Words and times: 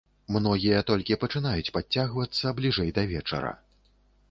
Многія 0.35 0.79
толькі 0.91 1.17
пачынаюць 1.25 1.73
падцягвацца 1.77 2.55
бліжэй 2.63 2.89
да 2.99 3.07
вечара. 3.15 3.55